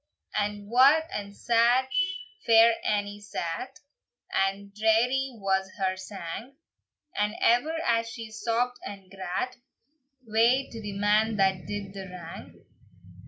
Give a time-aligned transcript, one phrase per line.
[0.35, 1.87] And wae and sad
[2.47, 3.81] Fair Annie sat,
[4.33, 6.55] And drearie was her sang,
[7.15, 9.57] And ever, as she sobbd and grat,
[10.25, 12.65] "Wae to the man that did the wrang!"